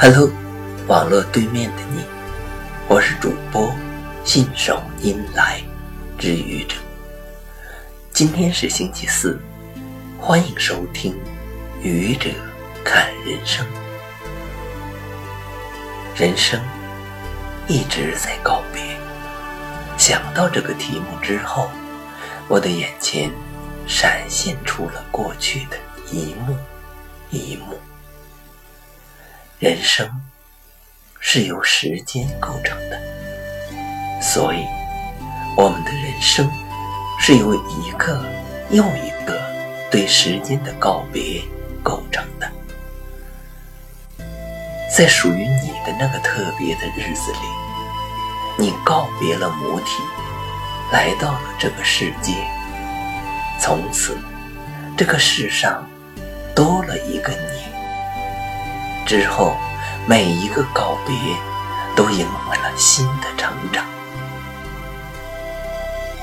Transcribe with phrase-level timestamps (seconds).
[0.00, 0.30] Hello，
[0.86, 2.04] 网络对面的你，
[2.86, 3.74] 我是主播
[4.24, 5.60] 信手拈来
[6.16, 6.76] 之愚者。
[8.12, 9.40] 今天是星期四，
[10.16, 11.18] 欢迎收听
[11.82, 12.30] 愚者
[12.84, 13.66] 看人生。
[16.14, 16.60] 人生
[17.66, 18.80] 一直在告别。
[19.96, 21.68] 想到这个题目之后，
[22.46, 23.32] 我的眼前
[23.88, 25.76] 闪现出了过去的
[26.12, 26.56] 一幕
[27.30, 27.76] 一幕。
[29.60, 30.08] 人生
[31.18, 34.64] 是由时间构成的，所以
[35.56, 36.48] 我们的人生
[37.18, 38.24] 是由一个
[38.70, 39.36] 又一个
[39.90, 41.42] 对时间的告别
[41.82, 42.48] 构成的。
[44.96, 50.00] 在属于你的那个特别的日子里，你告别了母体，
[50.92, 52.32] 来到了这个世界。
[53.58, 54.16] 从此，
[54.96, 55.84] 这个世上
[56.54, 57.67] 多了一个你。
[59.08, 59.56] 之后，
[60.06, 61.16] 每一个告别
[61.96, 63.82] 都迎来了新的成长。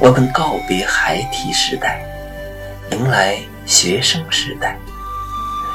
[0.00, 2.04] 我们告别孩提时代，
[2.90, 4.76] 迎来学生时代，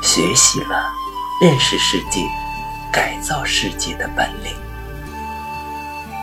[0.00, 0.92] 学习了
[1.40, 2.20] 认识世界、
[2.92, 4.54] 改造世界的本领。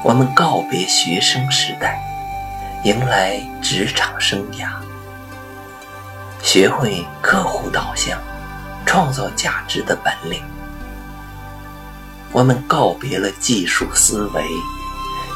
[0.01, 1.99] 我们告别学生时代，
[2.85, 4.69] 迎来职场生涯，
[6.41, 8.17] 学会客户导向、
[8.85, 10.41] 创造价值的本领。
[12.31, 14.43] 我们告别了技术思维，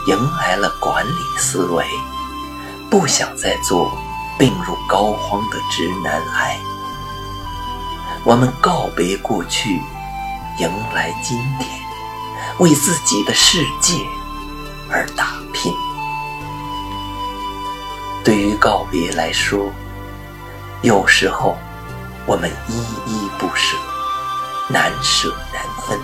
[0.08, 1.84] 迎来了管理思维，
[2.90, 3.92] 不想再做
[4.38, 6.56] 病入膏肓的直男癌。
[8.24, 9.82] 我们告别过去，
[10.60, 11.68] 迎来今天，
[12.60, 13.96] 为自己的世界
[14.92, 15.74] 而打拼。
[18.24, 19.72] 对于告别来说，
[20.84, 21.58] 有时候
[22.28, 22.74] 我们依
[23.08, 23.76] 依不舍，
[24.70, 26.00] 难舍难分。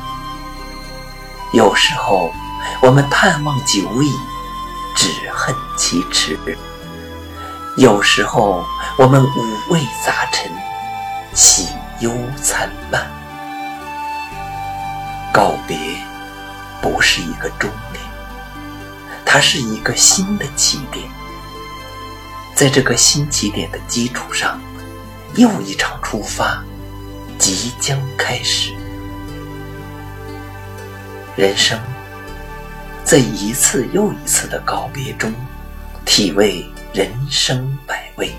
[1.51, 2.31] 有时候，
[2.79, 4.11] 我们盼望久矣，
[4.95, 6.37] 只恨其迟；
[7.75, 8.63] 有时候，
[8.97, 10.51] 我们五味杂陈，
[11.33, 11.67] 喜
[12.01, 13.09] 忧参半。
[15.33, 15.75] 告别
[16.83, 18.03] 不是一个终点，
[19.25, 21.09] 它是一个新的起点。
[22.53, 24.61] 在这个新起点的基础上，
[25.33, 26.63] 又一场出发
[27.39, 28.75] 即将开始。
[31.39, 31.79] 人生
[33.05, 35.33] 在一次又一次的告别中，
[36.05, 38.33] 体味人生百味，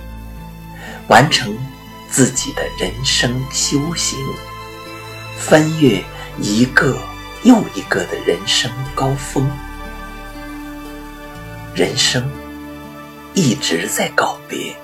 [1.09, 1.57] 完成
[2.11, 4.19] 自己的人生修行，
[5.39, 6.05] 翻越
[6.39, 6.95] 一个
[7.43, 9.51] 又一个的人生高峰。
[11.75, 12.31] 人生
[13.33, 14.77] 一直在告别，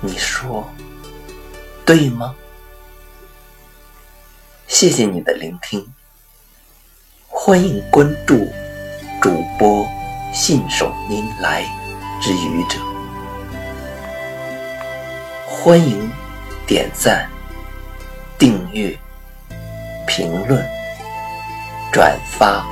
[0.00, 0.72] 你说
[1.84, 2.32] 对吗？
[4.68, 5.92] 谢谢你的聆听。
[7.42, 8.52] 欢迎关注
[9.18, 9.88] 主播
[10.30, 11.64] 信手拈来
[12.20, 12.78] 之愚者，
[15.46, 16.10] 欢迎
[16.66, 17.26] 点赞、
[18.38, 18.94] 订阅、
[20.06, 20.62] 评论、
[21.90, 22.62] 转发。